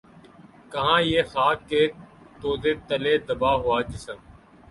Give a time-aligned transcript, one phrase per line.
[0.71, 1.81] کہاں یہ خاک کے
[2.39, 4.17] تودے تلے دبا ہوا جسم